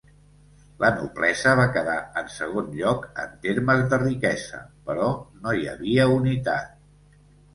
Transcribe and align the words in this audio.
La 0.83 0.87
noblesa 0.93 1.51
va 1.59 1.65
quedar 1.73 1.97
en 2.21 2.31
segon 2.35 2.71
lloc 2.79 3.05
en 3.25 3.35
termes 3.45 3.83
de 3.91 4.01
riquesa, 4.05 4.61
però 4.89 5.11
no 5.43 5.53
hi 5.59 5.69
havia 5.75 6.09
unitat. 6.15 7.23